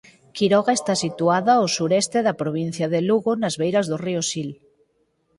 Quiroga 0.37 0.73
está 0.79 0.93
situada 1.05 1.61
ó 1.63 1.65
sueste 1.77 2.17
da 2.27 2.37
provincia 2.41 2.85
de 2.93 2.99
Lugo 3.07 3.31
nas 3.41 3.55
beiras 3.61 3.85
do 3.91 3.97
río 4.05 4.21
Sil. 4.29 4.49